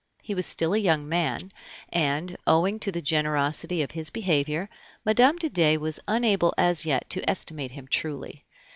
[0.23, 1.51] He was still a young man,
[1.89, 4.67] and, owing to the generosity of his behavior,
[5.05, 5.37] Mme.
[5.37, 8.43] de Dey was unable as yet to estimate him truly.